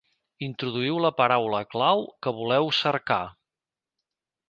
[0.45, 3.23] Introduïu la paraula clau que voleu cercar.